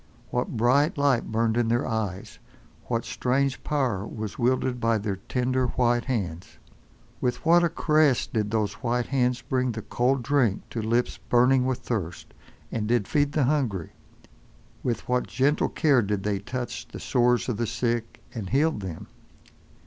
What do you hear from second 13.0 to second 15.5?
feed the hungry. With what